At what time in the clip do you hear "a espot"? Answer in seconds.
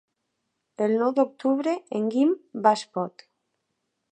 2.77-3.27